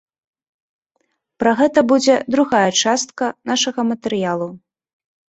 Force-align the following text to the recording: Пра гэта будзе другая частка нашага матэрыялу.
Пра 1.41 1.51
гэта 1.59 1.83
будзе 1.91 2.15
другая 2.35 2.63
частка 2.85 3.25
нашага 3.51 3.85
матэрыялу. 3.91 4.49